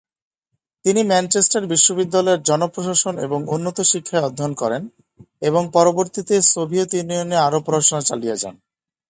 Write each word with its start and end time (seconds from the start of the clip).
তিনি 0.85 1.01
ম্যানচেস্টার 1.03 1.63
বিশ্ববিদ্যালয়ে 1.65 2.43
জন 2.45 2.61
প্রশাসন 2.67 3.15
এবং 3.17 3.39
উন্নত 3.47 3.77
শিক্ষায় 3.91 4.25
অধ্যয়ন 4.25 4.53
করেন 4.53 4.83
এবং 5.41 5.61
পরবর্তী 5.73 6.21
সোভিয়েত 6.53 6.91
ইউনিয়নে 6.93 7.37
আরও 7.37 7.59
পড়াশুনা 7.65 8.01
চালিয়ে 8.01 8.35
যান। 8.37 8.55